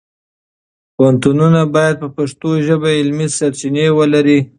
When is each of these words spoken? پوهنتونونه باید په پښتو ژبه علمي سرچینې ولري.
پوهنتونونه 0.95 1.61
باید 1.75 1.95
په 2.01 2.07
پښتو 2.17 2.49
ژبه 2.67 2.89
علمي 2.99 3.27
سرچینې 3.37 3.85
ولري. 3.97 4.39